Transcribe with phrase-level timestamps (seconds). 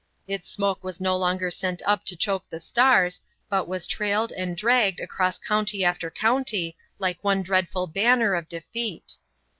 [0.27, 4.57] Its smoke was no longer sent up to choke the stars, but was trailed and
[4.57, 9.17] dragged across county after county like one dreadful banner of defeat.